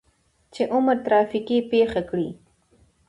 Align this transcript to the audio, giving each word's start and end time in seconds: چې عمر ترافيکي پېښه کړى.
چې 0.53 0.61
عمر 0.73 0.97
ترافيکي 1.05 1.57
پېښه 1.71 2.01
کړى. 2.09 2.29